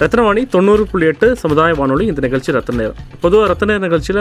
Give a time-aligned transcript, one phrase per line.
[0.00, 4.20] ரத்னவாணி தொண்ணூறு புள்ளி எட்டு சமுதாய வானொலி இந்த நிகழ்ச்சி ரத்ன நேரம் பொதுவாக ரத்ன நிகழ்ச்சியில்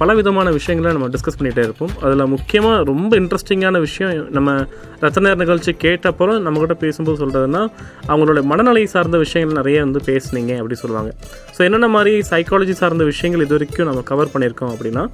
[0.00, 1.92] பல விதமான விஷயங்களை நம்ம டிஸ்கஸ் பண்ணிகிட்டே இருப்போம்.
[2.04, 4.54] அதில் முக்கியமாக ரொம்ப இன்ட்ரெஸ்டிங்கான விஷயம் நம்ம
[5.02, 7.62] ரத்ன நேர நிகழ்ச்சி கேட்டப்பறம் நம்மக்கிட்ட பேசும்போது சொல்கிறதுனா
[8.10, 11.12] அவங்களோட மனநிலை சார்ந்த விஷயங்கள் நிறைய வந்து பேசுனீங்க அப்படி சொல்லுவாங்க.
[11.56, 15.04] ஸோ என்னென்ன மாதிரி சைக்காலஜி சார்ந்த விஷயங்கள் இது வரைக்கும் நம்ம கவர் பண்ணியிருக்கோம் அப்படின்னா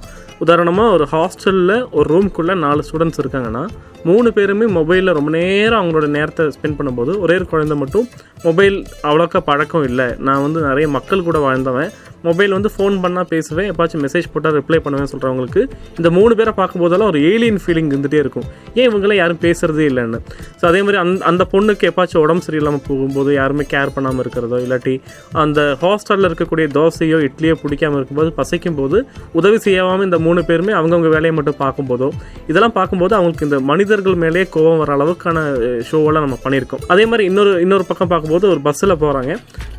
[0.45, 3.65] உதாரணமாக ஒரு ஹாஸ்டலில் ஒரு ரூம்குள்ளே நாலு ஸ்டூடெண்ட்ஸ் இருக்காங்கன்னா
[4.07, 8.05] மூணு பேருமே மொபைலில் ரொம்ப நேரம் அவங்களோட நேரத்தை ஸ்பெண்ட் பண்ணும்போது ஒரே ஒரு குழந்தை மட்டும்
[8.45, 8.75] மொபைல்
[9.07, 9.96] அவ்வளோக்கா பழக்கம் இல்லை.
[10.17, 11.91] நான் வந்து நிறைய மக்கள் கூட வாழ்ந்தவன்.
[12.29, 15.61] மொபைல் வந்து ஃபோன் பண்ணால் பேசுவேன் எப்பாச்சும் மெசேஜ் போட்டால் ரிப்ளை பண்ணுவேன் சொல்கிறவங்களுக்கு
[15.99, 18.45] இந்த மூணு பேரை பார்க்கும்போதெல்லாம் ஒரு ஏலியன் ஃபீலிங் இருந்துகிட்டே இருக்கும்.
[18.79, 20.19] ஏன் இவங்களாம் யாரும் பேசுறதே இல்லைன்னு?
[20.59, 24.95] ஸோ அதே மாதிரி அந்த அந்த பொண்ணுக்கு எப்பாச்சும் உடம்பு சரியில்லாமல் போகும்போது யாருமே கேர் பண்ணாமல் இருக்கிறதோ இல்லாட்டி
[25.43, 28.97] அந்த ஹாஸ்டலில் இருக்கக்கூடிய தோசையோ இட்லியோ பிடிக்காமல் இருக்கும்போது பசிக்கும் போது
[29.39, 32.09] உதவி செய்யாமல் இந்த மூணு பேருமே அவங்கவுங்க வேலையை மட்டும் பார்க்கும்போதோ
[32.51, 35.37] இதெல்லாம் பார்க்கும்போது அவங்களுக்கு இந்த மனிதர்கள் மேலேயே கோபம் வர அளவுக்கான
[35.89, 36.83] ஷோவெல்லாம் நம்ம பண்ணியிருக்கோம்.
[36.93, 39.31] அதே மாதிரி இன்னொரு இன்னொரு பக்கம் பார்க்கும்போது ஒரு பஸ்ஸில் போகிறாங்க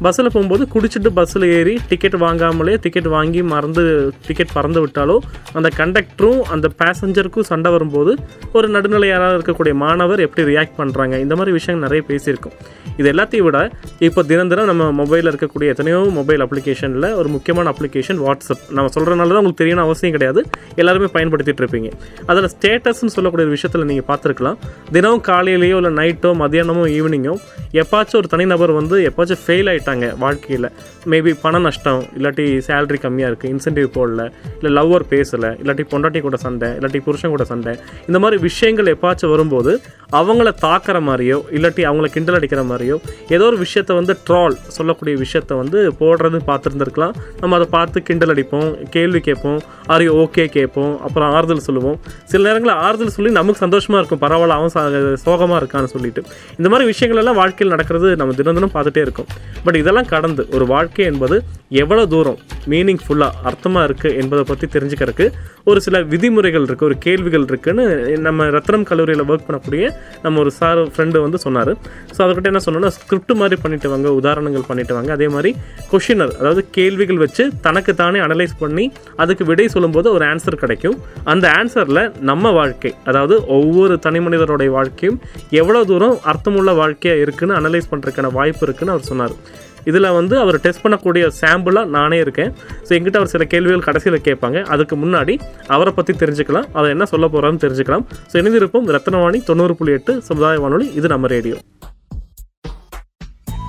[0.07, 3.83] பஸ்ஸில் போகும்போது குடிச்சிட்டு பஸ்ஸில் ஏறி டிக்கெட் வாங்காமலே டிக்கெட் வாங்கி மறந்து
[4.27, 5.17] டிக்கெட் பறந்து விட்டாலோ
[5.59, 8.13] அந்த கண்டக்டரும் அந்த பேசஞ்சருக்கும் சண்டை வரும்போது
[8.57, 12.55] ஒரு நடுநிலையாராக இருக்கக்கூடிய மாணவர் எப்படி ரியாக்ட் பண்ணுறாங்க இந்த மாதிரி விஷயங்கள் நிறைய பேசியிருக்கோம்.
[13.01, 13.59] இது எல்லாத்தையும் விட
[14.07, 19.29] இப்போ தினம் தினம் நம்ம மொபைலில் இருக்கக்கூடிய எத்தனையோ மொபைல் அப்ளிகேஷனில் ஒரு முக்கியமான அப்ளிகேஷன் வாட்ஸ்அப் நம்ம சொல்கிறனால
[19.35, 20.43] தான் உங்களுக்கு தெரியணும் அவசியம் கிடையாது.
[20.83, 21.91] எல்லாருமே பயன்படுத்திட்டு இருப்பீங்க.
[22.31, 24.59] அதில் ஸ்டேட்டஸ்ன்னு சொல்லக்கூடிய ஒரு விஷயத்தில் நீங்கள் பார்த்துருக்கலாம்.
[24.97, 27.37] தினமும் காலையிலேயோ இல்லை நைட்டோ மதியானமோ ஈவினிங்கோ
[27.83, 30.69] எப்பாச்சும் ஒரு தனிநபர் வந்து எப்பாச்சும் ஃபெயில் ஆகிட்டாங்க வாழ்க்கையில்.
[31.13, 34.25] மேபி பண நஷ்டம் இல்லாட்டி சேலரி கம்மியாக இருக்குது இன்சென்டிவ் போடல
[34.59, 37.75] இல்லை லவ்வர் பேசலை இல்லாட்டி பொண்டாட்டி கூட சண்டை இல்லாட்டி புருஷன் கூட சண்டை
[38.09, 39.73] இந்த மாதிரி விஷயங்கள் எப்பாச்சும் வரும்போது
[40.19, 42.97] அவங்கள தாக்குற மாதிரியோ இல்லாட்டி அவங்கள கிண்டல் அடிக்கிற மாதிரியோ
[43.35, 47.15] ஏதோ ஒரு விஷயத்த வந்து ட்ரால் சொல்லக்கூடிய விஷயத்த வந்து போடுறது பார்த்துருந்துருக்கலாம்.
[47.41, 49.59] நம்ம அதை பார்த்து கிண்டல் அடிப்போம் கேள்வி கேட்போம்
[49.95, 51.99] ஆரி ஓகே கேட்போம் அப்புறம் ஆறுதல் சொல்லுவோம்.
[52.33, 54.73] சில நேரங்களில் ஆறுதல் சொல்லி நமக்கு சந்தோஷமாக இருக்கும் பரவாயில்ல அவன்
[55.27, 56.23] சோகமாக இருக்கான்னு சொல்லிட்டு.
[56.59, 59.29] இந்த மாதிரி விஷயங்கள் எல்லாம் வாழ்க்கையில் நடக்கிறது நம்ம தினம் தினம் பார்த்துட்டே இருக்கோம்.
[59.67, 61.39] பட் இதெல்லாம் கடந்து ஒரு வாழ்க்கை என்பது
[61.83, 62.39] எவ்வளோ தூரம்
[62.73, 65.27] மீனிங்ஃபுல்லாக அர்த்தமாக இருக்குது என்பதை பற்றி தெரிஞ்சுக்கிறதுக்கு
[65.71, 67.85] ஒரு சில விதிமுறைகள் இருக்குது ஒரு கேள்விகள் இருக்குதுன்னு
[68.27, 69.85] நம்ம ரத்னம் கல்லூரியில் ஒர்க் பண்ணக்கூடிய
[70.25, 71.73] நம்ம ஒரு சார் ஃப்ரெண்டு வந்து சொன்னார்.
[72.15, 75.11] ஸோ அதுக்கிட்ட என்ன சொன்னோன்னா ஸ்கிரிப்ட் மாதிரி பண்ணிட்டு வாங்க உதாரணங்கள் பண்ணிட்டு வாங்க.
[75.19, 75.53] அதே மாதிரி
[75.93, 78.87] கொஷினர் அதாவது கேள்விகள் வச்சு தனக்கு தானே அனலைஸ் பண்ணி
[79.25, 80.99] அதுக்கு விடை சொல்லும்போது ஒரு ஆன்சர் கிடைக்கும்.
[81.35, 85.21] அந்த ஆன்சரில் நம்ம வாழ்க்கை அதாவது ஒவ்வொரு தனி மனிதருடைய வாழ்க்கையும்
[85.63, 89.35] எவ்வளோ தூரம் அர்த்தமுள்ள வாழ்க்கையாக இருக்குதுன்னு அனலைஸ் பண்ணுறதுக்கான வாய்ப்பு இருக்குதுன்னு அவர் சொன்னார்.
[89.91, 92.53] இதில் வந்து அவர் டெஸ்ட் பண்ணக்கூடிய சாம்பிளாக நானே இருக்கேன்.
[92.87, 94.61] ஸோ எங்கிட்ட அவர் சில கேள்விகள் கடைசியில் கேட்பாங்க.
[94.75, 95.37] அதுக்கு முன்னாடி
[95.77, 96.69] அவரை பற்றி தெரிஞ்சுக்கலாம்.
[96.79, 98.07] அவர் என்ன சொல்ல போகிறான்னு தெரிஞ்சுக்கலாம்.
[98.33, 98.89] ஸோ இணைந்திருப்போம்.
[98.97, 100.89] ரத்னவாணி தொண்ணூறு புள்ளி எட்டு சமுதாய வானொலி.
[101.01, 101.59] இது நம்ம ரேடியோ.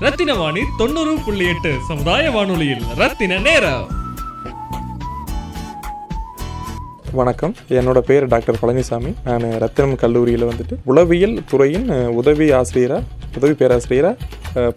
[0.03, 3.87] ரத்தின வாணி தொண்ணூறு புள்ளி எட்டு சமுதாய வானொலியில் ரத்தின நேரம்.
[7.19, 7.53] வணக்கம்.
[7.77, 9.11] என்னோட பேர் டாக்டர் பழனிசாமி.
[9.27, 11.87] நான் ரத்தினம் கல்லூரியில் வந்துட்டு உளவியல் துறையின்
[12.19, 14.15] உதவி ஆசிரியராக உதவி பேராசிரியராக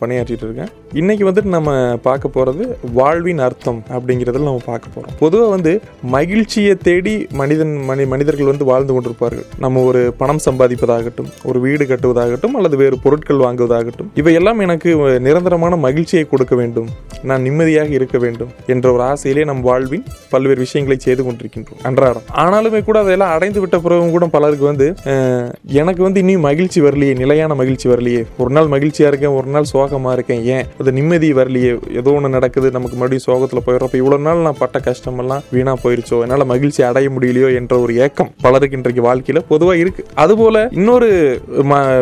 [0.01, 0.71] பணியாற்றிட்டு இருக்கேன்.
[1.01, 1.71] இன்னைக்கு வந்துட்டு நம்ம
[2.07, 2.65] பார்க்க போகிறது
[2.99, 5.73] வாழ்வின் அர்த்தம் அப்படிங்கிறதுல நம்ம பார்க்க போகிறோம் பொதுவாக வந்து
[6.15, 9.47] மகிழ்ச்சியை தேடி மனிதன் மனி மனிதர்கள் வந்து வாழ்ந்து கொண்டிருப்பார்கள்.
[9.65, 14.91] நம்ம ஒரு பணம் சம்பாதிப்பதாகட்டும் ஒரு வீடு கட்டுவதாகட்டும் அல்லது வேறு பொருட்கள் வாங்குவதாகட்டும் இவையெல்லாம் எனக்கு
[15.29, 16.91] நிரந்தரமான மகிழ்ச்சியை கொடுக்க வேண்டும்.
[17.31, 20.05] நான் நிம்மதியாக இருக்க வேண்டும் என்ற ஒரு ஆசையிலே நம் வாழ்வின்
[20.35, 21.81] பல்வேறு விஷயங்களை செய்து கொண்டிருக்கின்றோம்.
[21.89, 22.27] அன்றாடம்.
[22.45, 24.89] ஆனாலுமே கூட அதெல்லாம் அடைந்து விட்ட பிறகும் கூட பலருக்கு வந்து
[25.81, 28.23] எனக்கு வந்து இன்னும் மகிழ்ச்சி வரலையே நிலையான மகிழ்ச்சி வரலையே.
[28.43, 30.43] ஒரு நாள் மகிழ்ச்சியாக இருக்கேன் ஒரு நாள் சோகமா இருக்கேன்?
[30.45, 30.67] ஏன்?
[30.81, 31.97] அது நிம்மதி வரலையே.
[31.97, 32.71] ஏதோ ஒன்று நடக்குது.
[32.71, 36.21] நமக்கு மறுபடியும் சோகத்துல போயிடுறப்ப இவ்வளோ இவ்வளவு நாள் நான் பட்ட கஷ்டமெல்லாம் வீணா போயிருச்சோ?
[36.21, 40.05] என்னால் மகிழ்ச்சி அடைய முடியலையோ என்ற ஒரு ஏக்கம் பலருக்கு இன்றைக்கு வாழ்க்கையில பொதுவாக இருக்கு.
[40.15, 41.41] அதுபோல் இன்னொரு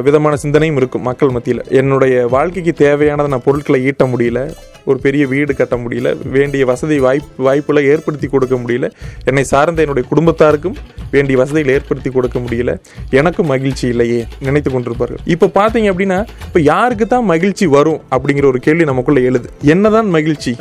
[0.04, 1.62] விதமான சிந்தனையும் இருக்கும் மக்கள் மத்தியில்.
[1.68, 4.50] என்னுடைய வாழ்க்கைக்கு தேவையானதை நான் பொருட்களை ஈட்ட முடியல.
[4.92, 8.88] ஒரு பெரிய வீடு கட்ட முடியல வேண்டிய வசதி வாய்ப்பு வாய்ப்புகளை ஏற்படுத்தி கொடுக்க முடியல.
[9.30, 10.76] என்னை சார்ந்த என்னுடைய குடும்பத்தாருக்கும்
[11.14, 12.72] வேண்டிய வசதிகளை ஏற்படுத்தி கொடுக்க முடியல.
[13.20, 15.22] எனக்கும் மகிழ்ச்சி இல்லையே நினைத்து கொண்டிருப்பார்கள்.
[15.34, 19.48] இப்போ பார்த்தீங்க அப்படின்னா இப்போ யாருக்கு தான் மகிழ்ச்சி வரும் அப்படிங்கிற ஒரு கேள்வி நமக்குள்ள எழுது.
[19.74, 20.52] என்னதான் மகிழ்ச்சி?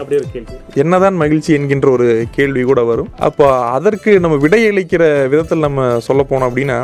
[0.83, 3.11] என்னதான் மகிழ்ச்சி என்கின்ற ஒரு கேள்வி கூட வரும்.
[3.27, 3.45] அப்போ
[3.77, 5.03] அதற்கு நம்ம விடையளிக்கிற
[5.33, 6.77] விதத்தில் நம்ம சொல்ல போனோம் அப்படின்னா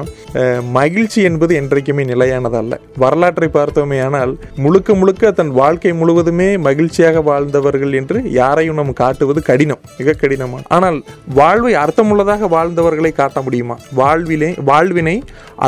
[0.79, 2.75] மகிழ்ச்சி என்பது என்றைக்குமே நிலையானதல்ல.
[3.03, 4.33] வரலாற்றை பார்த்தோமே ஆனால்
[4.63, 10.59] முழுக்க முழுக்க தன் வாழ்க்கை முழுவதுமே மகிழ்ச்சியாக வாழ்ந்தவர்கள் என்று யாரையும் நம்ம காட்டுவது கடினம் மிக கடினமா?
[10.69, 10.97] ஆனால்
[11.33, 13.77] வாழ்வை அர்த்தமுள்ளதாக வாழ்ந்தவர்களை காட்ட முடியுமா?
[13.93, 15.15] வாழ்விலே வாழ்வினை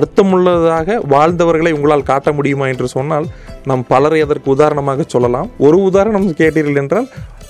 [0.01, 3.27] அர்த்தமுள்ளதாக வாழ்ந்தவர்களை உங்களால் காட்ட முடியுமா என்று சொன்னால்
[3.63, 5.49] நாம் பலரை அதற்கு உதாரணமாக சொல்லலாம்.
[5.59, 7.07] ஒரு உதாரணம் கேட்டீர்கள் என்றால்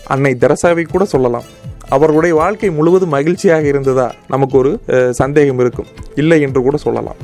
[0.07, 1.47] அன்னை தெரசாவை கூட சொல்லலாம்.
[1.89, 4.05] அவர்களுடைய வாழ்க்கை முழுவதும் மகிழ்ச்சியாக இருந்ததா?
[4.27, 5.89] நமக்கு ஒரு அஹ், சந்தேகம் இருக்கும்.
[6.15, 7.19] இல்லை என்று கூட சொல்லலாம்.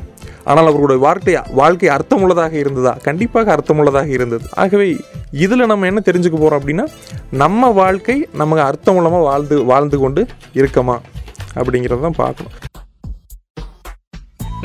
[0.50, 2.92] ஆனால் அவர்களுடைய வாழ்க்கை வாழ்க்கை அர்த்தமுள்ளதாக இருந்ததா?
[3.02, 4.46] கண்டிப்பாக அர்த்தமுள்ளதாக இருந்தது.
[4.62, 4.88] ஆகவே
[5.44, 6.84] இதில் நம்ம என்ன தெரிஞ்சுக்க போகிறோம் அப்படின்னா
[7.42, 10.22] நம்ம வாழ்க்கை நமக்கு அர்த்தமுள்ளமாக வாழ்ந்து வாழ்ந்து கொண்டு
[10.54, 10.96] இருக்கமா
[11.60, 12.56] அப்படிங்கிறத தான் பார்க்கணும்.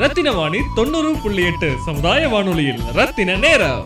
[0.02, 2.82] ரத்தின வாணி தொண்ணூறு புள்ளி எட்டு சமுதாய வானொலியில்.
[2.98, 3.82] ரத்தின நேரம்.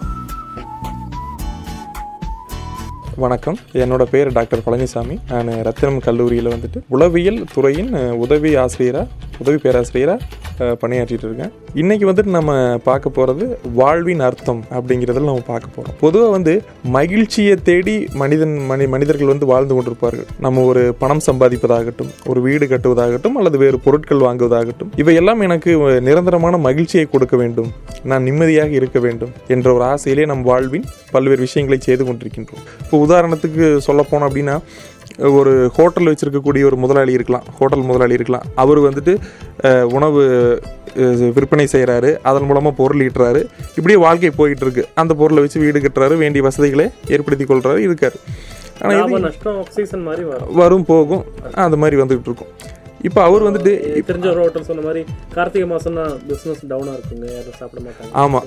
[3.24, 3.58] வணக்கம்.
[3.82, 5.16] என்னோட பேர் டாக்டர் பழனிசாமி.
[5.32, 7.92] நான் ரத்தினம் கல்லூரியில் வந்துட்டு உளவியல் துறையின்
[8.24, 9.06] உதவி ஆசிரியராக
[9.42, 10.20] உதவி பேராசிரியராக
[10.82, 11.52] பணியாற்றிட்டு இருக்கேன்.
[11.82, 12.52] இன்னைக்கு வந்துட்டு நம்ம
[12.88, 13.44] பார்க்க போகிறது
[13.78, 16.52] வாழ்வின் அர்த்தம் அப்படிங்கிறதுல நம்ம பார்க்க போகிறோம் பொதுவாக வந்து
[16.96, 20.28] மகிழ்ச்சியை தேடி மனிதன் மனி மனிதர்கள் வந்து வாழ்ந்து கொண்டிருப்பார்கள்.
[20.46, 25.72] நம்ம ஒரு பணம் சம்பாதிப்பதாகட்டும் ஒரு வீடு கட்டுவதாகட்டும் அல்லது வேறு பொருட்கள் வாங்குவதாகட்டும் இவையெல்லாம் எனக்கு
[26.08, 27.70] நிரந்தரமான மகிழ்ச்சியை கொடுக்க வேண்டும்.
[28.12, 32.64] நான் நிம்மதியாக இருக்க வேண்டும் என்ற ஒரு ஆசையிலே நம் வாழ்வின் பல்வேறு விஷயங்களை செய்து கொண்டிருக்கின்றோம்.
[32.84, 34.56] இப்போ உதாரணத்துக்கு சொல்லப்போனோம் அப்படின்னா
[35.18, 38.46] ஒரு ஹோட்டல் வச்சிருக்கக்கூடிய ஒரு முதலாளி இருக்கலாம் ஹோட்டல் முதலாளி இருக்கலாம்.
[38.54, 39.12] அவர் வந்துட்டு
[39.96, 40.22] உணவு
[41.36, 43.42] விற்பனை செய்கிறாரு அதன் மூலமாக பொருள் ஈட்டுறாரு.
[43.76, 46.16] இப்படியே வாழ்க்கை போயிட்டு இருக்கு அந்த பொருளை வச்சு வீடு கட்டுறாரு.
[46.16, 48.18] வேண்டிய வசதிகளை ஏற்படுத்தி கொள்றாரு இருக்காரு.
[48.82, 50.24] ஆனால் நஷ்டம் மாதிரி
[50.60, 50.84] வரும்.
[50.84, 51.24] போகும்.
[51.54, 52.52] அந்த மாதிரி வந்துகிட்டு இருக்கும்.
[53.08, 53.72] இப்போ அவர் வந்துட்டு
[54.10, 57.26] தெரிஞ்ச ஒரு ஹோட்டல் சொன்ன மாதிரி கார்த்திகை மாசம்னா பிசினஸ் டவுனா இருக்குங்க.
[57.36, 58.12] யாரும் சாப்பிட மாட்டாங்க.
[58.12, 58.46] ஆமாம்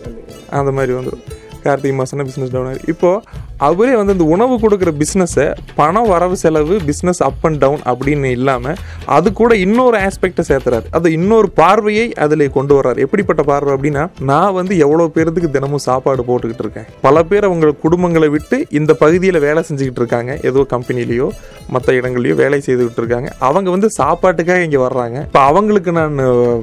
[0.60, 1.26] அந்த மாதிரி வந்துடும்
[1.64, 3.22] கார்த்திகை மாதம்னா பிஸ்னஸ் டவுன் ஆகுது இப்போது
[3.66, 5.46] அவரே வந்து இந்த உணவு கொடுக்குற பிஸ்னஸை
[5.76, 8.78] பணம் வரவு செலவு பிஸ்னஸ் அப் அண்ட் டவுன் அப்படின்னு இல்லாமல்
[9.16, 10.86] அது கூட இன்னொரு ஆஸ்பெக்டை சேர்த்துறாரு.
[10.92, 13.00] அது இன்னொரு பார்வையை அதில் கொண்டு வர்றாரு.
[13.06, 16.88] எப்படிப்பட்ட பார்வை அப்படின்னா நான் வந்து எவ்வளோ பேர்த்துக்கு தினமும் சாப்பாடு போட்டுக்கிட்டு இருக்கேன்.
[17.02, 20.38] பல பேர் அவங்க குடும்பங்களை விட்டு இந்த பகுதியில் வேலை செஞ்சுக்கிட்டு இருக்காங்க.
[20.52, 21.30] ஏதோ கம்பெனிலேயோ
[21.70, 23.30] மற்ற இடங்கள்லையோ வேலை செய்துக்கிட்டு இருக்காங்க.
[23.40, 25.18] அவங்க வந்து சாப்பாட்டுக்காக இங்கே வர்றாங்க.
[25.30, 26.16] இப்போ அவங்களுக்கு நான்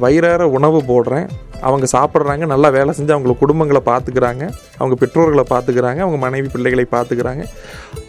[0.05, 1.27] வயிறார உணவு போடுறேன்.
[1.69, 4.43] அவங்க சாப்பிட்றாங்க நல்லா வேலை செஞ்சு அவங்கள குடும்பங்களை பார்த்துக்கிறாங்க
[4.79, 7.45] அவங்க பெற்றோர்களை பார்த்துக்கிறாங்க அவங்க மனைவி பிள்ளைகளை பார்த்துக்கிறாங்க.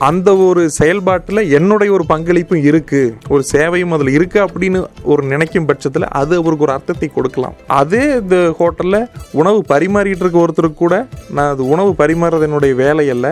[0.10, 4.82] அந்த ஒரு செயல்பாட்டில் என்னுடைய ஒரு பங்களிப்பும் இருக்குது ஒரு சேவையும் அதில் இருக்குது அப்படின்னு
[5.14, 7.58] ஒரு நினைக்கும் பட்சத்தில் அது அவருக்கு ஒரு அர்த்தத்தை கொடுக்கலாம்.
[7.82, 9.02] அதே இந்த ஹோட்டலில்
[9.42, 10.98] உணவு பரிமாறிட்டு இருக்க ஒருத்தருக்கு கூட
[11.36, 13.28] நான் அது உணவு பரிமாறுறது என்னுடைய வேலை அல்ல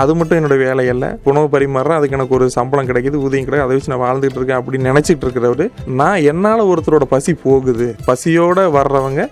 [0.00, 1.04] அது மட்டும் என்னுடைய வேலை அல்ல.
[1.30, 4.90] உணவு பரிமாறுறேன் அதுக்கு எனக்கு ஒரு சம்பளம் கிடைக்குது ஊதியம் கிடைக்குது அதை வச்சு நான் வாழ்ந்துட்டு இருக்கேன் அப்படின்னு
[4.90, 5.64] நினச்சிட்டு இருக்கிறவரு
[6.00, 7.88] நான் என்னால் ஒருத்தரோட பசி போகுது.
[8.08, 9.22] பசியோடு வர்றவங்க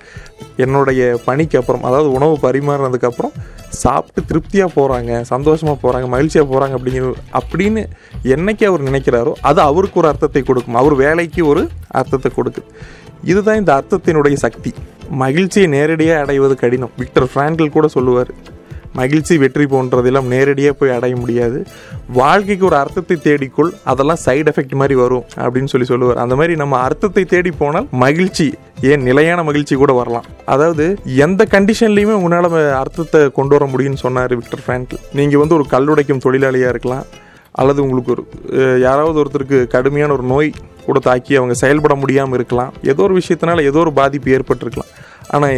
[0.65, 3.37] என்னுடைய பணிக்கு அப்புறம் அதாவது உணவு பரிமாறினதுக்கப்புறம்
[3.83, 5.13] சாப்பிட்டு திருப்தியாக போகிறாங்க
[5.47, 7.83] சந்தோஷமாக போகிறாங்க மகிழ்ச்சியாக போகிறாங்க அப்படிங்கிற அப்படின்னு
[8.35, 10.79] என்னைக்கு அவர் நினைக்கிறாரோ அது அவருக்கு ஒரு அர்த்தத்தை கொடுக்கும்.
[10.81, 11.63] அவர் வேலைக்கு ஒரு
[12.01, 12.69] அர்த்தத்தை கொடுக்குது.
[13.33, 14.71] இதுதான் இந்த அர்த்தத்தினுடைய சக்தி.
[15.23, 16.93] மகிழ்ச்சியை நேரடியாக அடைவது கடினம்.
[17.01, 18.31] விக்டர் ஃப்ராங்கில் கூட சொல்லுவார்
[18.99, 21.59] மகிழ்ச்சி வெற்றி போன்றதெல்லாம் நேரடியாக போய் அடைய முடியாது.
[22.19, 26.21] வாழ்க்கைக்கு ஒரு அர்த்தத்தை தேடிக்கொள் அதெல்லாம் சைடு எஃபெக்ட் மாதிரி வரும் அப்படின்னு சொல்லி சொல்லுவார்.
[26.25, 28.49] அந்த மாதிரி நம்ம அர்த்தத்தை தேடி போனால் மகிழ்ச்சி
[28.91, 30.27] ஏன் நிலையான மகிழ்ச்சி கூட வரலாம்.
[30.55, 30.87] அதாவது
[31.27, 36.75] எந்த கண்டிஷன்லையுமே உங்களால் அர்த்தத்தை கொண்டு வர முடியும்னு சொன்னார் விக்டர் ஃப்ராங்கில் நீங்கள் வந்து ஒரு கல்லுடைக்கும் தொழிலாளியாக
[36.75, 37.07] இருக்கலாம்
[37.61, 38.25] அல்லது உங்களுக்கு ஒரு
[38.87, 40.51] யாராவது ஒருத்தருக்கு கடுமையான ஒரு நோய்
[40.87, 42.73] கூட தாக்கி அவங்க செயல்பட முடியாமல் இருக்கலாம்.
[42.91, 44.91] ஏதோ ஒரு விஷயத்தினால ஏதோ ஒரு பாதிப்பு ஏற்பட்டிருக்கலாம்.
[45.35, 45.55] ஆனால்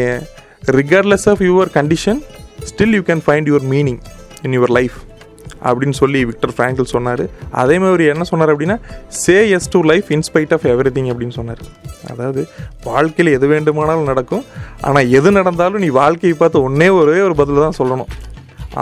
[0.79, 2.21] regardless of your condition
[2.71, 4.01] still you can find your meaning
[4.47, 4.97] in your life
[5.69, 7.23] அப்படின்னு சொல்லி விக்டர் ஃப்ராங்கில் சொன்னார்.
[7.63, 8.77] அதே மாதிரி என்ன சொன்னார் அப்படின்னா
[9.23, 11.63] say yes to life in spite of everything அப்படின்னு சொன்னார்.
[12.13, 12.43] அதாவது
[12.89, 14.45] வாழ்க்கையில் எது வேண்டுமானாலும் நடக்கும்.
[14.89, 18.13] ஆனால் எது நடந்தாலும் நீ வாழ்க்கையை பார்த்து ஒன்றே ஒரே ஒரு பதில் தான் சொல்லணும்.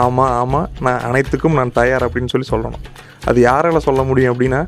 [0.05, 2.85] ஆமாம் ஆமாம் நான் அனைத்துக்கும் நான் தயார் அப்படின்னு சொல்லி சொல்லணும்.
[3.31, 4.61] அது யாரால் சொல்ல முடியும் அப்படின்னா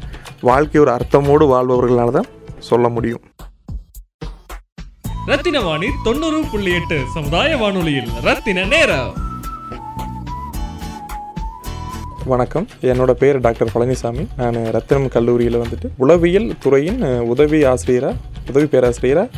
[0.51, 2.31] வாழ்க்கை ஒரு அர்த்தமோடு வாழ்பவர்களால் தான்
[2.71, 3.23] சொல்ல முடியும்.
[5.29, 8.09] ரத்தின வாணி தொண்ணூறு புள்ளி எட்டு சமுதாய வானொலியில்.
[8.23, 9.15] ரத்தின நேரம்.
[12.25, 12.69] வணக்கம்.
[12.81, 14.27] என்னோட பேர் டாக்டர் பழனிசாமி.
[14.37, 18.15] நான் ரத்தினம் கல்லூரியில் வந்துட்டு உளவியல் துறையின் உதவி ஆசிரியராக
[18.49, 19.29] உதவி பேராசிரியராக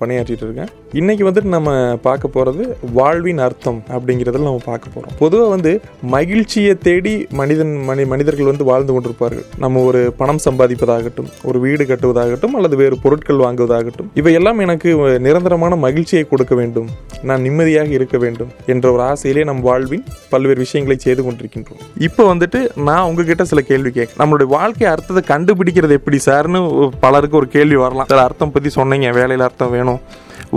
[0.00, 0.70] பணியாற்றிட்டு இருக்கேன்.
[1.00, 1.70] இன்னைக்கு வந்துட்டு நம்ம
[2.06, 2.62] பார்க்க போகிறது
[2.98, 5.72] வாழ்வின் அர்த்தம் அப்படிங்கிறதில் நம்ம பார்க்க போகிறோம் பொதுவாக வந்து
[6.14, 9.46] மகிழ்ச்சியை தேடி மனிதன் மனி மனிதர்கள் வந்து வாழ்ந்து கொண்டிருப்பார்கள்.
[9.64, 14.88] நம்ம ஒரு பணம் சம்பாதிப்பதாகட்டும் ஒரு வீடு கட்டுவதாகட்டும் அல்லது வேறு பொருட்கள் வாங்குவதாகட்டும் இவையெல்லாம் எனக்கு
[15.26, 16.88] நிரந்தரமான மகிழ்ச்சியை கொடுக்க வேண்டும்.
[17.28, 21.82] நான் நிம்மதியாக இருக்க வேண்டும் என்ற ஒரு ஆசையிலே நம் வாழ்வின் பல்வேறு விஷயங்களை செய்து கொண்டிருக்கின்றோம்.
[22.08, 26.60] இப்போ வந்துட்டு நான் உங்ககிட்ட சில கேள்வி கேட்க நம்மளுடைய வாழ்க்கை அர்த்தத்தை கண்டுபிடிக்கிறது எப்படி சார்னு
[27.06, 28.10] பலருக்கு ஒரு கேள்வி வரலாம்.
[28.12, 30.02] சார் அர்த்தம் பற்றி சொன்னீங்க வேலையில் அர்த்தம் வேணும்.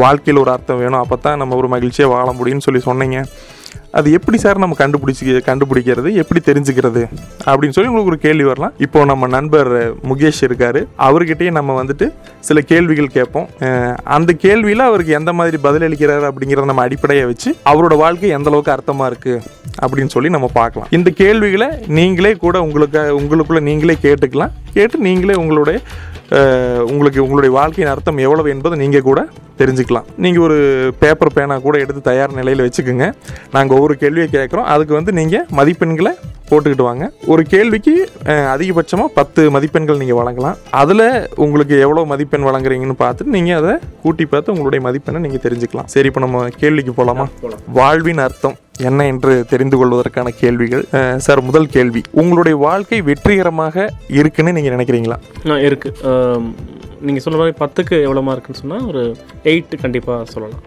[0.01, 1.01] வாழ்க்கையில் ஒரு அர்த்தம் வேணும்.
[1.03, 3.17] அப்போ தான் நம்ம ஒரு மகிழ்ச்சியாக வாழ முடியும்னு சொல்லி சொன்னீங்க.
[3.97, 6.09] அது எப்படி சார் நம்ம கண்டுபிடிச்சி கண்டுபிடிக்கிறது?
[6.21, 7.01] எப்படி தெரிஞ்சுக்கிறது?
[7.49, 8.73] அப்படின்னு சொல்லி உங்களுக்கு ஒரு கேள்வி வரலாம்.
[8.85, 9.69] இப்போ நம்ம நண்பர்
[10.09, 10.79] முகேஷ் இருக்கார்.
[11.07, 12.05] அவர்கிட்டயே நம்ம வந்துட்டு
[12.47, 13.47] சில கேள்விகள் கேட்போம்.
[14.17, 19.11] அந்த கேள்வியில் அவருக்கு எந்த மாதிரி பதிலளிக்கிறாரு அப்படிங்கிறத நம்ம அடிப்படையை வச்சு அவரோட வாழ்க்கை எந்த அளவுக்கு அர்த்தமாக
[19.13, 19.35] இருக்கு
[19.83, 20.89] அப்படின்னு சொல்லி நம்ம பார்க்கலாம்.
[20.99, 24.55] இந்த கேள்விகளை நீங்களே கூட உங்களுக்கு உங்களுக்குள்ளே நீங்களே கேட்டுக்கலாம்.
[24.77, 25.79] கேட்டு நீங்களே உங்களுடைய
[26.91, 29.21] உங்களுக்கு உங்களுடைய வாழ்க்கையின் அர்த்தம் எவ்வளவு என்பதை நீங்கள் கூட
[29.61, 30.05] தெரிஞ்சுக்கலாம்.
[30.23, 30.59] நீங்கள் ஒரு
[31.01, 33.07] பேப்பர் பேனா கூட எடுத்து தயார் நிலையில் வச்சுக்கோங்க.
[33.55, 34.69] நாங்கள் ஒவ்வொரு கேள்வியை கேட்குறோம்.
[34.73, 36.13] அதுக்கு வந்து நீங்கள் மதிப்பெண்களை
[36.51, 37.95] போட்டுக்கிட்டு வாங்க ஒரு கேள்விக்கு
[38.53, 40.57] அதிகபட்சமாக பத்து மதிப்பெண்கள் நீங்கள் வழங்கலாம்.
[40.81, 41.05] அதில்
[41.45, 45.89] உங்களுக்கு எவ்வளோ மதிப்பெண் வழங்குறீங்கன்னு பார்த்துட்டு நீங்கள் அதை கூட்டி பார்த்து உங்களுடைய மதிப்பெண்ணை நீங்கள் தெரிஞ்சுக்கலாம்.
[45.95, 47.27] சரி இப்போ நம்ம கேள்விக்கு போகலாமா
[47.79, 48.57] வாழ்வின் அர்த்தம்
[48.89, 50.83] என்ன என்று தெரிந்து கொள்வதற்கான கேள்விகள்.
[51.25, 52.01] சார் முதல் கேள்வி.
[52.21, 53.87] உங்களுடைய வாழ்க்கை வெற்றிகரமாக
[54.19, 55.17] இருக்குன்னு நீங்கள் நினைக்கிறீங்களா?
[55.69, 55.89] இருக்கு.
[57.07, 59.01] நீங்கள் சொல்ல மாதிரி பத்துக்கு எவ்வளோ மார்க்குன்னு சொன்னால் ஒரு
[59.51, 60.63] எயிட் கண்டிப்பாக சொல்லலாம்.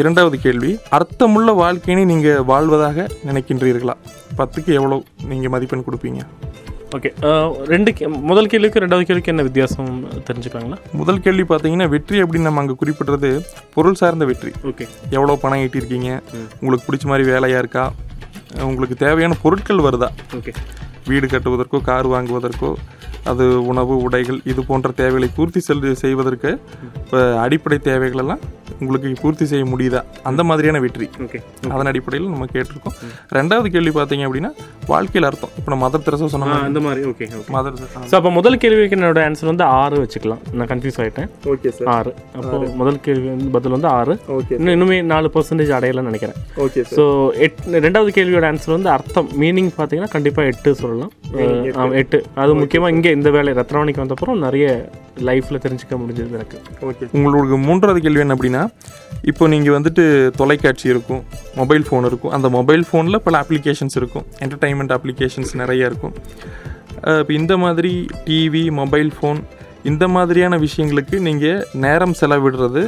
[0.00, 0.70] இரண்டாவது கேள்வி.
[0.96, 3.94] அர்த்தமுள்ள வாழ்க்கையினை நீங்கள் வாழ்வதாக நினைக்கின்றீர்களா?
[4.40, 4.98] பத்துக்கு எவ்வளோ
[5.32, 6.22] நீங்கள் மதிப்பெண் கொடுப்பீங்க?
[6.96, 7.10] ஓகே
[7.72, 7.90] ரெண்டு
[8.30, 9.92] முதல் கேள்விக்கு ரெண்டாவது கேள்விக்கு என்ன வித்தியாசம்
[10.28, 10.78] தெரிஞ்சுக்கலாங்களா?
[11.00, 13.30] முதல் கேள்வி பார்த்தீங்கன்னா வெற்றி அப்படின்னு நம்ம அங்கே குறிப்பிட்றது
[13.76, 14.52] பொருள் சார்ந்த வெற்றி.
[14.70, 16.10] ஓகே எவ்வளோ பணம் ஈட்டியிருக்கீங்க
[16.62, 17.84] உங்களுக்கு பிடிச்ச மாதிரி வேலையாக இருக்கா?
[18.70, 20.10] உங்களுக்கு தேவையான பொருட்கள் வருதா?
[20.38, 20.54] ஓகே
[21.10, 22.72] வீடு கட்டுவதற்கோ கார் வாங்குவதற்கோ
[23.24, 26.50] அது உணவு உடைகள் இது போன்ற தேவைகளை பூர்த்தி செல் செய்வதற்கு
[26.96, 28.42] இப்போ அடிப்படை தேவைகளெல்லாம்
[28.82, 30.00] உங்களுக்கு பூர்த்தி செய்ய முடியுதா?
[30.30, 31.08] அந்த மாதிரியான வெற்றி.
[31.24, 31.38] ஓகே
[31.74, 32.96] அதன் அடிப்படையில் நம்ம கேட்டிருக்கோம்.
[33.38, 34.50] ரெண்டாவது கேள்வி பார்த்தீங்க அப்படின்னா
[34.92, 35.52] வாழ்க்கையில் அர்த்தம்.
[35.58, 37.02] இப்போ நம்ம மதர் தெரசா சொன்ன இந்த மாதிரி.
[37.12, 37.76] Okay mother.
[38.10, 40.42] ஸோ அப்போ முதல் கேள்விக்கு என்னோட ஆன்சர் வந்து ஆறு வச்சுக்கலாம்.
[40.58, 42.12] நான் கன்ஃபியூஸ் ஆகிட்டேன் ஓகே சார் ஆறு.
[42.40, 44.16] அப்போ முதல் கேள்வி பதில் வந்து ஆறு.
[44.38, 46.38] ஓகே இன்னும் இன்னுமே நாலு பர்சன்டேஜ் அடையலன்னு நினைக்கிறேன்.
[46.66, 47.04] ஓகே ஸோ
[47.46, 49.30] எட் ரெண்டாவது கேள்வியோட ஆன்சர் வந்து அர்த்தம்.
[49.42, 51.12] மீனிங் பார்த்தீங்கன்னா கண்டிப்பாக எட்டு சொல்லலாம்.
[52.02, 52.18] எட்டு.
[52.42, 54.66] அது முக்கியமாக இங்கே இந்த வேலை ரத்னவாணிக்கு வந்தப்புறம் நிறைய
[55.28, 56.58] லைஃப்பில் தெரிஞ்சுக்க முடிஞ்சது எனக்கு.
[56.88, 58.61] ஓகே உங்களுக்கு மூன்றாவது கேள்வி என்ன அப்படின்னா
[59.30, 60.04] இப்போ நீங்கள் வந்துட்டு
[60.40, 61.22] தொலைக்காட்சி இருக்கும்
[61.60, 62.32] மொபைல் ஃபோன் இருக்கும்.
[62.36, 64.24] அந்த மொபைல் ஃபோனில் பல அப்ளிகேஷன்ஸ் இருக்கும்.
[64.44, 66.14] என்டர்டைன்மெண்ட் அப்ளிகேஷன்ஸ் நிறைய இருக்கும்.
[67.20, 67.92] இப்போ இந்த மாதிரி
[68.26, 69.40] டிவி மொபைல் ஃபோன்
[69.84, 72.82] இந்த மாதிரியான விஷயங்களுக்கு நீங்கள் நேரம் செலவிடுறது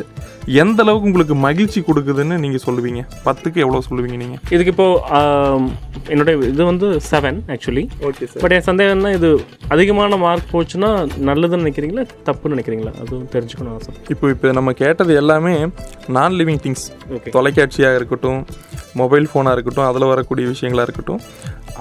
[0.59, 3.01] எந்த அளவுக்கு உங்களுக்கு மகிழ்ச்சி கொடுக்குதுன்னு நீங்கள் சொல்லுவீங்க?
[3.25, 4.87] பத்துக்கு எவ்வளோ சொல்லுவீங்க நீங்கள் இதுக்கு இப்போ
[5.19, 5.67] ஆம்,
[6.09, 9.31] என்னுடைய இது வந்து செவன் ஆக்சுவலி ஓகே பட் என் சந்தேகம்னா இது
[9.69, 10.91] அதிகமான மார்க் போச்சுன்னா
[11.29, 12.05] நல்லதுன்னு நினைக்கிறீங்களா?
[12.29, 12.95] தப்புன்னு நினைக்கிறீங்களா?
[13.03, 13.93] அதுவும் தெரிஞ்சுக்கணும் ஆசை.
[14.15, 15.55] இப்போ இப்போ நம்ம கேட்டது எல்லாமே
[16.09, 16.87] நான் லிவிங் திங்ஸ்
[17.37, 18.41] தொலைக்காட்சியாக இருக்கட்டும்
[18.95, 21.23] மொபைல் ஃபோனாக இருக்கட்டும் அதில் வரக்கூடிய விஷயங்களாக இருக்கட்டும்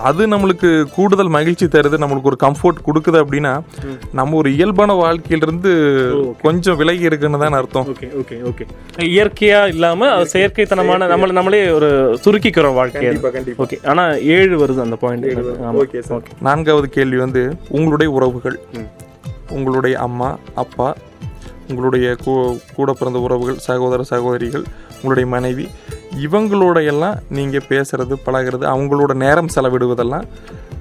[0.03, 3.51] அது நம்மளுக்கு கூடுதல் மகிழ்ச்சி தருது நம்மளுக்கு ஒரு கம்ஃபர்ட் கொடுக்குது அப்படின்னா
[4.11, 5.71] நம்ம ஒரு இயல்பான வாழ்க்கையிலிருந்து
[6.41, 7.87] கொஞ்சம் விலகி இருக்குன்னு தான் அர்த்தம்.
[7.87, 8.65] Okay okay okay.
[9.09, 11.89] இயற்கையா இல்லாம அது செயற்கைத்தனமான நம்மள நம்மளே ஒரு
[12.23, 13.13] சுருக்கிக்கிறோம் வாழ்க்கையை
[13.57, 15.29] ஓகே ஆனா ஏழு வருது அந்த பாயிண்ட்
[15.81, 18.59] ஓகே சார் நான்காவது கேள்வி வந்து உங்களுடைய உறவுகள்.
[19.51, 20.89] உங்களுடைய அம்மா அப்பா
[21.69, 22.37] உங்களுடைய கூ-
[22.75, 24.65] கூட பிறந்த உறவுகள் சகோதர சகோதரிகள்
[24.95, 25.65] உங்களுடைய மனைவி
[26.21, 30.27] இவங்களோட எல்லாம் நீங்கள் பேசுகிறது பழகுறது அவங்களோட நேரம் செலவிடுவதெல்லாம்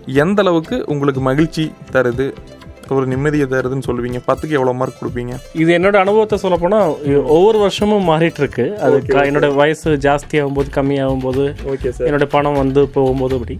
[0.06, 2.34] எந்த அளவுக்கு உங்களுக்கு மகிழ்ச்சி தருது
[2.96, 4.18] ஒரு நிம்மதியை தருதுன்னு சொல்லுவீங்க.
[4.28, 5.34] பத்துக்கு எவ்வளோ மார்க் கொடுப்பீங்க?
[5.62, 6.78] இது என்னோட அனுபவத்தை சொல்ல போனா
[7.36, 8.96] ஒவ்வொரு வருஷமும் மாறிட்டு இருக்கு அது
[9.30, 11.44] என்னோட வயசு ஜாஸ்தி ஆகும்போது கம்மியாகும் போது
[12.08, 13.56] என்னோட பணம் வந்து போகும்போது அப்படி.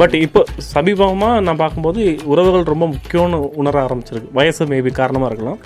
[0.00, 0.42] பட் இப்போ
[0.74, 2.02] சமீபமா நான் பார்க்கும்போது
[2.32, 4.32] உறவுகள் ரொம்ப முக்கியம்னு உணர ஆரம்பிச்சிருக்கு.
[4.40, 5.58] வயசு மேபி காரணமா இருக்கலாம்.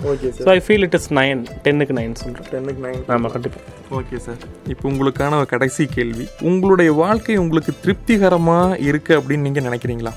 [0.43, 2.49] So I feel it is nine டென்னுக்கு நைன் சொல்றேன்.
[2.55, 3.61] டென்னுக்கு நைன் ஆமா கண்டிப்பா.
[3.99, 4.41] ஓகே சார்
[4.73, 6.27] இப்போ உங்களுக்கான கடைசி கேள்வி.
[6.49, 10.13] உங்களுடைய வாழ்க்கை உங்களுக்கு திருப்திகரமாக இருக்குது அப்படின்னு நீங்கள் நினைக்கிறீங்களா?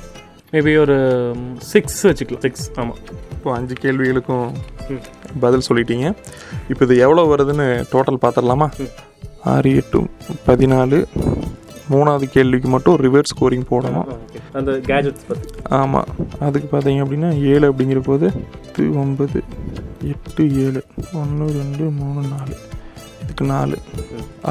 [0.55, 0.97] மேபி ஒரு
[1.73, 2.43] சிக்ஸ் வச்சுக்கலாம்.
[2.47, 3.01] சிக்ஸ் ஆமாம்
[3.35, 4.49] இப்போ அஞ்சு கேள்விகளுக்கும்
[5.45, 6.07] பதில் சொல்லிட்டீங்க.
[6.73, 8.69] இப்போ இது எவ்வளோ வருதுன்னு டோட்டல் பார்த்துடலாமா
[9.53, 10.01] ஆறு எட்டு
[10.49, 10.99] பதினாலு
[11.93, 14.07] மூணாவது கேள்விக்கு மட்டும் ரிவர்ஸ் ஸ்கோரிங் போடணும்.
[14.59, 16.09] அந்த கேஜெட்ஸ் பற்றி ஆமாம்
[16.47, 18.27] அதுக்கு பார்த்தீங்க அப்படின்னா ஏழு அப்படிங்கிற போது
[18.65, 19.41] எட்டு ஒன்பது
[20.13, 20.83] எட்டு ஏழு
[21.23, 22.57] ஒன்று ரெண்டு மூணு நாலு.
[23.25, 23.77] இதுக்கு நாலு.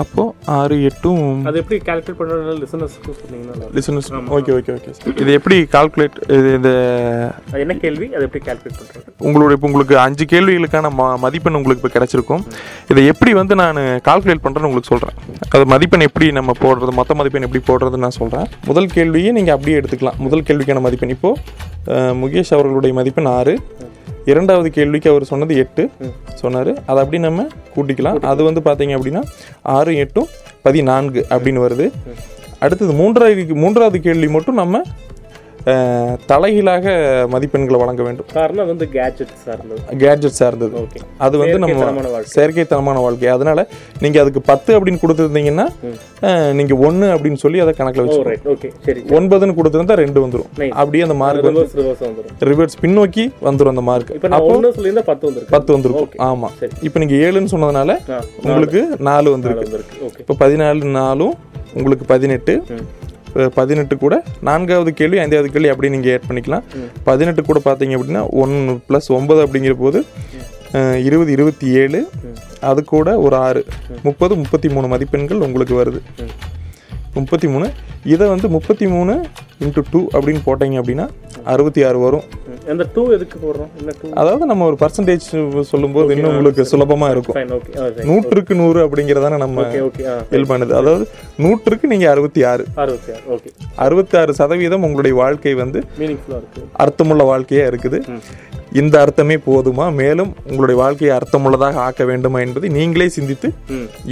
[0.01, 4.91] அப்போது ஆறு எட்டும் அது எப்படி கால்குலேட் பண்ணுறது லிசனர்ஸ்க்கு சொன்னீங்கன்னா லிசனர்ஸ் ஓகே ஓகே ஓகே
[5.23, 6.71] இது எப்படி கால்குலேட் இது இந்த
[7.63, 8.07] என்ன கேள்வி?
[8.15, 12.43] அதை எப்படி கால்குலேட் பண்ணுறது உங்களுடைய இப்போ உங்களுக்கு அஞ்சு கேள்விகளுக்கான ம மதிப்பெண் உங்களுக்கு இப்போ கிடைச்சிருக்கும்.
[12.91, 15.17] இதை எப்படி வந்து நான் கால்குலேட் பண்ணுறேன்னு உங்களுக்கு சொல்கிறேன்
[15.55, 19.77] அது மதிப்பெண் எப்படி நம்ம போடுறது மொத்த மதிப்பெண் எப்படி போடுறதுன்னு நான் சொல்கிறேன் முதல் கேள்வியை நீங்கள் அப்படியே
[19.81, 20.19] எடுத்துக்கலாம்.
[20.27, 21.61] முதல் கேள்விக்கான மதிப்பெண் இப்போது
[22.23, 23.55] முகேஷ் அவர்களுடைய மதிப்பெண் ஆறு.
[24.25, 25.89] இரண்டாவது கேள்விக்கு அவர் சொன்னது எட்டு.
[26.33, 26.71] சொன்னார்.
[26.83, 28.19] அதை அப்படி நம்ம கூட்டிக்கலாம்.
[28.19, 29.23] அது வந்து பார்த்தீங்க அப்படின்னா
[29.61, 30.27] ஆறு எட்டும்
[30.61, 31.91] பதினான்கு அப்படின்னு வருது.
[32.59, 34.81] அடுத்தது மூன்றாவது மூன்றாவது கேள்வி மட்டும் நம்ம
[36.25, 36.85] தலைகீழாக
[37.29, 38.27] மதிப்பெண்களை வழங்க வேண்டும்.
[38.33, 39.81] காரணம் வந்து கேட்ஜெட் சார்ந்தது.
[39.97, 40.73] கேட்ஜெட் சார்ந்தது.
[40.79, 41.75] ஓகே அது வந்து நம்ம
[42.33, 43.27] செயற்கைத்தனமான வாழ்க்கை.
[43.29, 43.59] அதனால
[43.99, 45.67] நீங்க அதுக்கு பத்து அப்படின்னு கொடுத்துருந்தீங்கன்னா
[46.23, 48.19] அஹ், நீங்க ஒன்று அப்படின்னு சொல்லி அதை கணக்கில் ஓ வச்சு
[49.15, 50.49] ஒன்பதுன்னு கொடுத்துருந்தா ரெண்டு வந்துடும்.
[50.75, 51.63] அப்படியே அந்த மார்க் வந்து
[52.45, 54.11] ரிவர்ஸ் பின்னோக்கி வந்துடும் அந்த மார்க்
[54.73, 55.51] சொல்லியிருந்தா பத்து வந்திருக்கு.
[55.51, 56.07] பத்து வந்திருக்கும்.
[56.07, 56.21] Okay.
[56.23, 56.49] ஆமா.
[56.59, 56.73] சரி.
[56.81, 57.91] இப்போ நீங்க ஏழுன்னு சொன்னதுனால
[58.43, 59.27] உங்களுக்கு நாலு.
[59.31, 59.81] வந்திருக்கு.
[60.19, 61.35] இப்போ பதினாலு நாலும்
[61.73, 62.53] உங்களுக்கு பதினெட்டு.
[63.57, 64.15] பதினெட்டு கூட.
[64.47, 66.65] நான்காவது கேள்வி ஐந்தாவது கேள்வி அப்படி நீங்கள் ஆட் பண்ணிக்கலாம்.
[67.09, 70.01] பதினெட்டு கூட பார்த்தீங்க அப்படின்னா ஒன்று ப்ளஸ் ஒன்பது அப்படிங்கிற போது
[71.07, 71.99] இருபது இருபத்தி ஏழு.
[72.69, 73.61] அது கூட ஒரு ஆறு.
[74.07, 76.01] முப்பது முப்பத்தி மூணு மதிப்பெண்கள் உங்களுக்கு வருது.
[77.17, 77.67] முப்பத்தி மூணு.
[78.13, 79.13] இதை வந்து முப்பத்தி மூணு
[79.63, 81.05] இன்ட்டு டூ அப்படின்னு போட்டீங்க அப்படின்னா
[81.51, 82.25] அறுபத்தி ஆறு வரும்.
[82.71, 83.69] அந்த டூ எதுக்கு போடுறோம்?
[84.21, 85.27] அதாவது நம்ம ஒரு பர்சன்டேஜ்
[85.71, 87.37] சொல்லும்போது இன்னும் உங்களுக்கு சுலபமாக இருக்கும்.
[88.09, 89.65] நூற்றுக்கு நூறு அப்படிங்கிறதான நம்ம
[90.51, 90.73] பண்ணுது.
[90.81, 91.05] அதாவது
[91.45, 92.65] நூற்றுக்கு நீங்கள் அறுபத்தி ஆறு.
[93.85, 95.81] அறுபத்தி ஆறு சதவீதம் உங்களுடைய வாழ்க்கை வந்து
[96.85, 97.99] அர்த்தமுள்ள வாழ்க்கையாக இருக்குது.
[98.81, 99.85] இந்த அர்த்தமே போதுமா?
[100.01, 103.49] மேலும் உங்களுடைய வாழ்க்கையை அர்த்தமுள்ளதாக ஆக்க வேண்டுமா என்பதை நீங்களே சிந்தித்து.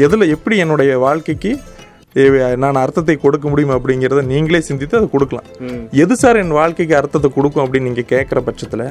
[0.05, 1.51] எதில் எப்படி என்னுடைய வாழ்க்கைக்கு
[2.63, 5.47] நான் அர்த்தத்தை கொடுக்க முடியும் அப்படிங்கிறத நீங்களே சிந்தித்து அதை கொடுக்கலாம்.
[6.03, 8.85] எது சார் என் வாழ்க்கைக்கு அர்த்தத்தை கொடுக்கும் அப்படின்னு நீங்கள் கேட்குற பட்சத்தில்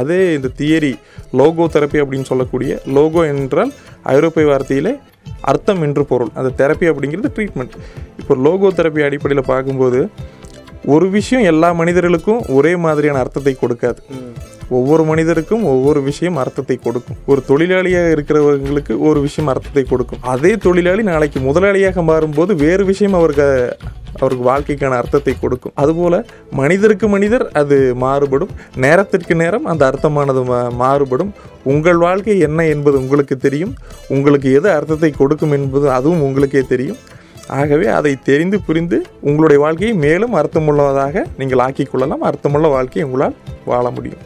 [0.00, 0.92] அதே இந்த தியரி
[1.40, 3.72] லோகோ தெரப்பி அப்படின்னு சொல்லக்கூடிய லோகோ என்றால்
[4.16, 4.94] ஐரோப்பிய வார்த்தையிலே
[5.50, 6.32] அர்த்தம் என்று பொருள்.
[6.40, 7.76] அந்த தெரப்பி அப்படிங்கிறது ட்ரீட்மெண்ட்
[8.20, 10.00] இப்போ லோகோ தெரப்பி அடிப்படையில் பார்க்கும்போது
[10.84, 13.96] ஒரு விஷயம் எல்லா மனிதர்களுக்கும் ஒரே மாதிரியான அர்த்தத்தை கொடுக்காது.
[14.68, 17.16] ஒவ்வொரு மனிதருக்கும் ஒவ்வொரு விஷயம் அர்த்தத்தை கொடுக்கும்.
[17.26, 20.18] ஒரு தொழிலாளியாக இருக்கிறவங்களுக்கு ஒரு விஷயம் அர்த்தத்தை கொடுக்கும்.
[20.22, 23.76] அதே தொழிலாளி நாளைக்கு முதலாளியாக மாறும்போது வேறு விஷயம் அவருக்கு
[24.18, 25.72] அவருக்கு வாழ்க்கைக்கான அர்த்தத்தை கொடுக்கும்.
[25.74, 28.48] அதுபோல் மனிதருக்கு மனிதர் அது மாறுபடும்.
[28.76, 31.34] நேரத்திற்கு நேரம் அந்த அர்த்தமானது மா- மாறுபடும்.
[31.64, 33.74] உங்கள் வாழ்க்கை என்ன என்பது உங்களுக்கு தெரியும்.
[34.08, 36.96] உங்களுக்கு எது அர்த்தத்தை கொடுக்கும் என்பது அதுவும் உங்களுக்கே தெரியும்.
[37.60, 42.20] ஆகவே அதை தெரிந்து புரிந்து உங்களுடைய வாழ்க்கையை மேலும் அர்த்தமுள்ளதாக நீங்கள் ஆக்கிக் கொள்ளலாம்.
[42.20, 44.22] அர்த்தமுள்ள வாழ்க்கையை உங்களால் வாழ முடியும்.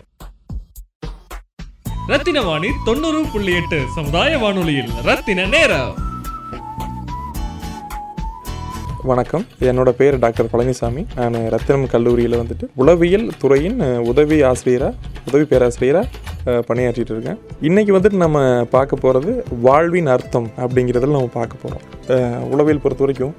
[2.07, 5.95] ரத்தின வாணி தொண்ணூறு புள்ளி எட்டு சமுதாய வானொலியில் ரத்தின நேரம்.
[9.03, 9.45] வணக்கம்.
[9.61, 11.03] என்னோட பேர் டாக்டர் பழனிசாமி.
[11.17, 14.95] நான் ரத்தினம் கல்லூரியில் வந்துட்டு உளவியல் துறையின் உதவி ஆசிரியராக
[15.27, 16.07] உதவி பேராசிரியராக
[16.69, 17.39] பணியாற்றிட்டு இருக்கேன்.
[17.69, 18.39] இன்றைக்கி வந்துட்டு நம்ம
[18.75, 19.31] பார்க்க போகிறது
[19.67, 21.85] வாழ்வின் அர்த்தம் அப்படிங்கிறதுல நம்ம பார்க்க போகிறோம்
[22.55, 23.35] உளவியல் பொறுத்த வரைக்கும்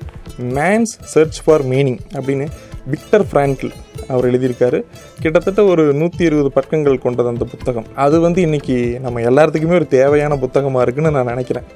[0.58, 2.48] மேன்ஸ் சர்ச் ஃபார் மீனிங் அப்படின்னு
[2.94, 3.74] விக்டர் ஃப்ராங்கில்
[4.12, 4.80] அவர் எழுதியிருக்காரு.
[5.24, 7.88] கிட்டத்தட்ட ஒரு நூற்றி இருபது பக்கங்கள் கொண்டது அந்த புத்தகம்.
[8.06, 11.68] அது வந்து இன்றைக்கி நம்ம எல்லாத்துக்குமே ஒரு தேவையான புத்தகமாக இருக்குன்னு நான் நினைக்கிறேன்.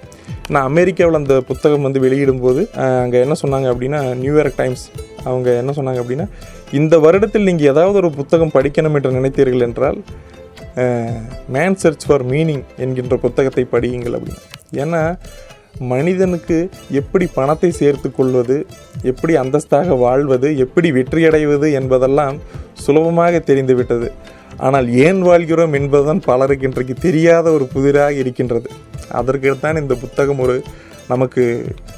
[0.54, 2.62] நான் அமெரிக்காவில் அந்த புத்தகம் வந்து வெளியிடும்போது
[3.04, 4.86] அங்கே என்ன சொன்னாங்க அப்படின்னா நியூயார்க் டைம்ஸ்
[5.28, 6.28] அவங்க என்ன சொன்னாங்க அப்படின்னா
[6.80, 10.00] இந்த வருடத்தில் நீங்கள் ஏதாவது ஒரு புத்தகம் படிக்கணும் என்று நினைத்தீர்கள் என்றால்
[11.48, 14.44] மேன் சர்ச் ஃபார் மீனிங் என்கின்ற புத்தகத்தை படியுங்கள் அப்படின்னு
[14.82, 15.18] ஏன்னா
[15.80, 18.66] மனிதனுக்கு எப்படி பணத்தை சேர்த்து கொள்வது
[19.02, 22.38] எப்படி அந்தஸ்தாக வாழ்வது எப்படி வெற்றியடைவது என்பதெல்லாம்
[22.74, 24.10] சுலபமாக தெரிந்துவிட்டது
[24.58, 28.70] ஆனால் ஏன் வாழ்கிறோம் என்பதுதான் பலருக்கு இன்றைக்கு தெரியாத ஒரு புதிராக இருக்கின்றது.
[29.20, 30.64] அதற்கு தான் இந்த புத்தகம் ஒரு
[31.08, 31.44] நமக்கு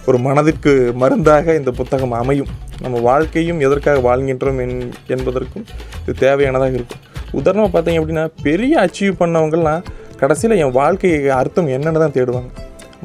[0.05, 2.51] ஒரு மனதிற்கு மருந்தாக இந்த புத்தகம் அமையும்.
[2.81, 5.65] நம்ம வாழ்க்கையும் எதற்காக வாழ்கின்றோம் என் என்பதற்கும்
[6.01, 7.03] இது தேவையானதாக இருக்கும்.
[7.39, 9.83] உதாரணமாக பார்த்தீங்க அப்படின்னா பெரிய அச்சீவ் பண்ணவங்கலாம்
[10.21, 12.51] கடைசியில் என் வாழ்க்கைக்கு அர்த்தம் என்னென்னு தான் தேடுவாங்க.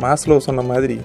[0.04, 0.96] மாஸ்லோ சொன்ன மாதிரி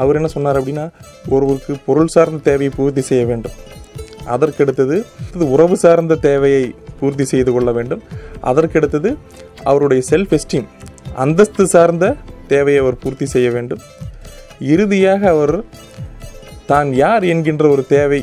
[0.00, 0.86] அவர் என்ன சொன்னார் அப்படின்னா
[1.34, 3.56] ஒருவருக்கு பொருள் சார்ந்த தேவையை பூர்த்தி செய்ய வேண்டும்.
[4.34, 4.96] அதற்கடுத்தது
[5.54, 6.64] உறவு சார்ந்த தேவையை
[7.00, 8.02] பூர்த்தி செய்து கொள்ள வேண்டும்.
[8.50, 9.10] அதற்கடுத்தது
[9.70, 10.68] அவருடைய செல்ஃப் எஸ்டீம்
[11.24, 12.04] அந்தஸ்து சார்ந்த
[12.52, 13.82] தேவையை அவர் பூர்த்தி செய்ய வேண்டும்.
[14.74, 15.56] இறுதியாக அவர்
[16.70, 18.20] தான் யார் என்கின்ற ஒரு தேவை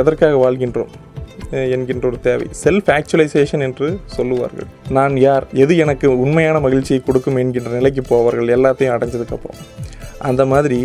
[0.00, 0.92] எதற்காக வாழ்கின்றோம்?
[1.74, 2.46] என்கின்ற ஒரு தேவை.
[2.62, 4.68] செல்ஃப் ஆக்சுவலைசேஷன் என்று சொல்லுவார்கள்.
[4.96, 5.44] நான் யார்?
[5.64, 8.50] எது எனக்கு உண்மையான மகிழ்ச்சியை கொடுக்கும் என்கின்ற நிலைக்கு போவார்கள்.
[8.56, 9.60] எல்லாத்தையும் அடைஞ்சதுக்கப்புறம்
[10.30, 10.80] அந்த மாதிரி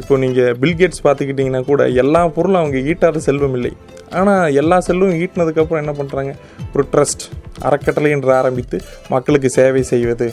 [0.00, 3.72] இப்போ நீங்கள் பில்கேட்ஸ் பார்த்துக்கிட்டிங்கன்னா கூட எல்லா பொருளும் அவங்க ஈட்டாத செல்வம் இல்லை.
[4.18, 6.32] ஆனால் எல்லா செல்வம் ஈட்டினதுக்கப்புறம் என்ன பண்ணுறாங்க
[6.74, 7.24] ஒரு ட்ரஸ்ட்
[7.68, 8.76] அறக்கட்டளை என்று ஆரம்பித்து
[9.14, 10.26] மக்களுக்கு சேவை செய்வது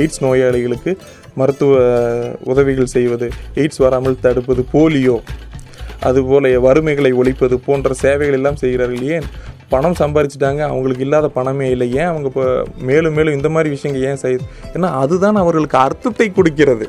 [0.00, 0.92] எய்ட்ஸ் நோயாளிகளுக்கு
[1.40, 1.74] மருத்துவ
[2.52, 3.28] உதவிகள் செய்வது
[3.60, 5.16] எய்ட்ஸ் வராமல் தடுப்பது போலியோ
[6.04, 9.02] அதுபோல வறுமைகளை ஒழிப்பது போன்ற சேவைகள் எல்லாம் செய்கிறார்கள்.
[9.02, 9.26] ஏன்?
[9.68, 10.60] பணம் சம்பாரிச்சிட்டாங்க.
[10.60, 11.94] அவங்களுக்கு இல்லாத பணமே இல்லை.
[11.94, 12.04] ஏன்?
[12.04, 12.44] அவங்க இப்போ
[12.80, 16.88] மேலும் மேலும் இந்த மாதிரி விஷயங்கள் ஏன் செய்யுது ஏன்னா அதுதான் அவர்களுக்கு அர்த்தத்தை கொடுக்கிறது.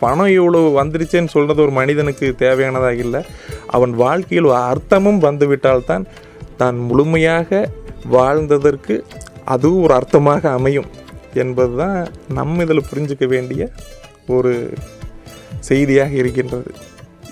[0.00, 3.20] பணம் இவ்வளோ வந்துருச்சேன்னு சொல்கிறது ஒரு மனிதனுக்கு தேவையானதாக இல்லை.
[3.66, 6.06] அவன் வாழ்க்கையில் அர்த்தமும் வந்துவிட்டால்தான்
[6.56, 7.70] தான் முழுமையாக
[8.12, 8.94] வாழ்ந்ததற்கு
[9.44, 10.88] அதுவும் ஒரு அர்த்தமாக அமையும்
[11.34, 13.70] என்பது தான் நம்ம இதில் புரிஞ்சுக்க வேண்டிய
[14.26, 14.52] ஒரு
[15.60, 16.70] செய்தியாக இருக்கின்றது.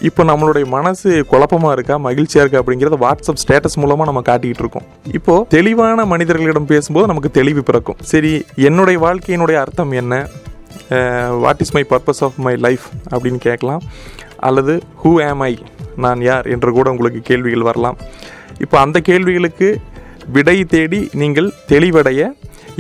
[0.07, 4.87] இப்போ நம்மளுடைய மனசு குழப்பமாக இருக்கா மகிழ்ச்சியாக இருக்கா அப்படிங்கிறத வாட்ஸ்அப் ஸ்டேட்டஸ் மூலமாக நம்ம காட்டிக்கிட்டு இருக்கோம்.
[5.19, 7.99] இப்போ தெளிவான மனிதர்களிடம் பேசும்போது நமக்கு தெளிவு பிறக்கும்.
[8.13, 8.33] சரி
[8.69, 10.15] என்னுடைய வாழ்க்கையினுடைய அர்த்தம் என்ன?
[11.45, 13.83] What is my purpose of my life அப்படின்னு கேட்கலாம்.
[14.49, 15.53] அல்லது ஹூ ஆம் ஐ
[16.05, 16.47] நான் யார்?
[16.55, 17.99] என்று கூட உங்களுக்கு கேள்விகள் வரலாம்.
[18.65, 19.69] இப்போ அந்த கேள்விகளுக்கு
[20.37, 22.23] விடை தேடி நீங்கள் தெளிவடைய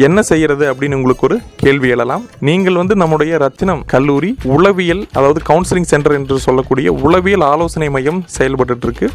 [0.07, 2.25] என்ன செய்யறது அப்படின்னு உங்களுக்கு ஒரு கேள்வி எழலாம்.
[2.49, 8.85] நீங்கள் வந்து நம்முடைய ரத்தினம் கல்லூரி உளவியல் அதாவது கவுன்சிலிங் சென்டர் என்று சொல்லக்கூடிய உளவியல் ஆலோசனை மையம் செயல்பட்டு
[8.89, 9.09] இருக்கு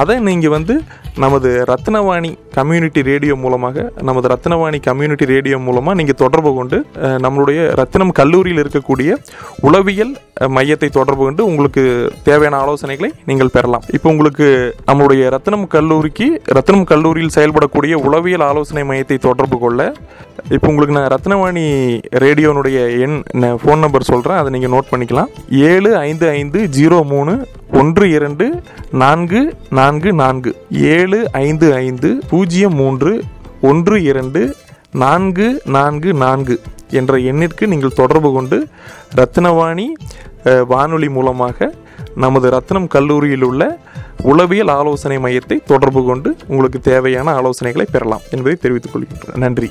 [0.00, 0.74] அதை நீங்கள் வந்து
[1.22, 6.76] நமது ரத்னவாணி கம்யூனிட்டி ரேடியோ மூலமாக நமது ரத்னவாணி கம்யூனிட்டி ரேடியோ மூலமாக நீங்கள் தொடர்பு கொண்டு
[7.24, 9.10] நம்மளுடைய ரத்தினம் கல்லூரியில் இருக்கக்கூடிய
[9.68, 10.12] உளவியல்
[10.56, 11.82] மையத்தை தொடர்பு கொண்டு உங்களுக்கு
[12.28, 13.84] தேவையான ஆலோசனைகளை நீங்கள் பெறலாம்.
[13.96, 14.46] இப்போ உங்களுக்கு
[14.88, 19.80] நம்மளுடைய ரத்னம் கல்லூரிக்கு ரத்னம் கல்லூரியில் செயல்படக்கூடிய உளவியல் ஆலோசனை மையத்தை தொடர்பு கொள்ள
[20.54, 21.64] இப்போ உங்களுக்கு நான் ரத்னவாணி
[22.24, 23.16] ரேடியோனுடைய எண்
[23.60, 25.30] ஃபோன் நம்பர் சொல்கிறேன் அதை நீங்கள் நோட் பண்ணிக்கலாம்.
[25.70, 27.34] ஏழு ஐந்து ஐந்து ஜீரோ மூணு
[27.80, 28.46] ஒன்று இரண்டு
[29.02, 29.40] நான்கு
[29.78, 30.52] நான்கு நான்கு.
[30.96, 33.12] ஏழு ஐந்து ஐந்து பூஜ்ஜியம் மூன்று
[33.70, 34.42] ஒன்று இரண்டு
[35.02, 35.46] நான்கு
[35.76, 36.56] நான்கு நான்கு
[37.00, 38.58] என்ற எண்ணிற்கு நீங்கள் தொடர்பு கொண்டு
[39.20, 39.86] ரத்னவாணி
[40.72, 41.70] வானொலி மூலமாக
[42.24, 43.62] நமது ரத்னம் கல்லூரியில் உள்ள
[44.32, 49.40] உளவியல் ஆலோசனை மையத்தை தொடர்பு கொண்டு உங்களுக்கு தேவையான ஆலோசனைகளை பெறலாம் என்பதை தெரிவித்துக் கொள்கின்றேன்.
[49.44, 49.70] நன்றி.